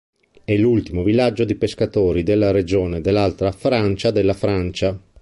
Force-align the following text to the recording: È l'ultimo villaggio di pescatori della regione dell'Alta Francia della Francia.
È 0.43 0.57
l'ultimo 0.57 1.03
villaggio 1.03 1.43
di 1.45 1.53
pescatori 1.53 2.23
della 2.23 2.49
regione 2.49 3.01
dell'Alta 3.01 3.51
Francia 3.51 4.09
della 4.09 4.33
Francia. 4.33 4.99